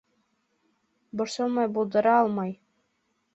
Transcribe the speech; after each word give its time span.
борсомай 1.21 1.69
булдыра 1.77 2.15
алмай 2.23 2.57